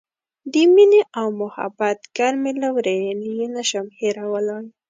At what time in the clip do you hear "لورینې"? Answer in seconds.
2.61-3.29